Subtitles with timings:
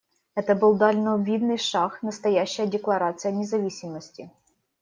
[0.33, 4.31] Это был дальновидный шаг, настоящая декларация независимости.